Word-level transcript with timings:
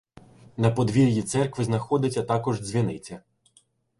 На 0.57 0.71
подвір'ї 0.71 1.21
церкви 1.23 1.63
знаходиться 1.63 2.23
також 2.23 2.59
дзвіниця. 2.61 3.21